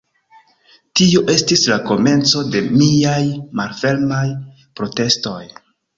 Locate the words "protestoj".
4.81-5.41